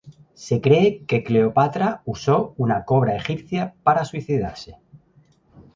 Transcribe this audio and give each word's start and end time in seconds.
Se 0.45 0.61
cree 0.61 1.05
que 1.05 1.23
Cleopatra 1.23 2.01
uso 2.05 2.55
una 2.57 2.85
cobra 2.85 3.15
egipcia 3.15 3.75
para 3.83 4.03
suicidarse. 4.03 4.79